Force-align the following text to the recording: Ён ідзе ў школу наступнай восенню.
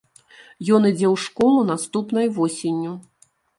Ён 0.77 0.87
ідзе 0.91 1.07
ў 1.13 1.15
школу 1.25 1.61
наступнай 1.73 2.27
восенню. 2.41 2.99